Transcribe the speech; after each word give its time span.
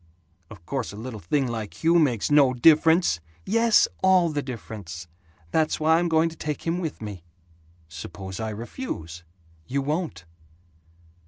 "Of 0.49 0.65
course 0.65 0.91
a 0.91 0.95
little 0.95 1.19
thing 1.19 1.45
like 1.47 1.83
Hugh 1.83 1.99
makes 1.99 2.31
no 2.31 2.55
difference!" 2.55 3.19
"Yes, 3.45 3.87
all 4.01 4.29
the 4.29 4.41
difference. 4.41 5.07
That's 5.51 5.79
why 5.79 5.99
I'm 5.99 6.09
going 6.09 6.27
to 6.29 6.35
take 6.35 6.63
him 6.65 6.79
with 6.79 7.03
me." 7.03 7.23
"Suppose 7.87 8.39
I 8.39 8.49
refuse?" 8.49 9.23
"You 9.67 9.83
won't!" 9.83 10.25